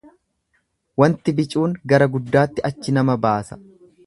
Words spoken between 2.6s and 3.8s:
achi nama baasa.